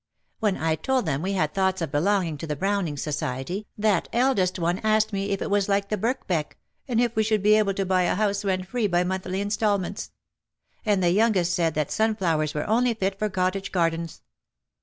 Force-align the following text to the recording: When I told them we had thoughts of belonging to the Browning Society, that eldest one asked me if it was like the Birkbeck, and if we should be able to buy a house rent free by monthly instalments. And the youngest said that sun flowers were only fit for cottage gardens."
When 0.39 0.57
I 0.57 0.73
told 0.77 1.05
them 1.05 1.21
we 1.21 1.33
had 1.33 1.53
thoughts 1.53 1.79
of 1.79 1.91
belonging 1.91 2.35
to 2.39 2.47
the 2.47 2.55
Browning 2.55 2.97
Society, 2.97 3.67
that 3.77 4.09
eldest 4.11 4.57
one 4.57 4.79
asked 4.79 5.13
me 5.13 5.29
if 5.29 5.43
it 5.43 5.51
was 5.51 5.69
like 5.69 5.89
the 5.89 5.95
Birkbeck, 5.97 6.57
and 6.87 6.99
if 6.99 7.15
we 7.15 7.21
should 7.21 7.43
be 7.43 7.53
able 7.53 7.75
to 7.75 7.85
buy 7.85 8.01
a 8.05 8.15
house 8.15 8.43
rent 8.43 8.65
free 8.65 8.87
by 8.87 9.03
monthly 9.03 9.41
instalments. 9.41 10.09
And 10.87 11.03
the 11.03 11.11
youngest 11.11 11.53
said 11.53 11.75
that 11.75 11.91
sun 11.91 12.15
flowers 12.15 12.55
were 12.55 12.65
only 12.67 12.95
fit 12.95 13.19
for 13.19 13.29
cottage 13.29 13.71
gardens." 13.71 14.23